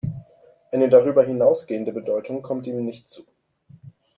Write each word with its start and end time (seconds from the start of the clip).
Eine 0.71 0.89
darüber 0.89 1.21
hinausgehende 1.23 1.91
Bedeutung 1.93 2.41
kommt 2.41 2.65
ihm 2.65 2.83
nicht 2.83 3.07
zu. 3.07 3.21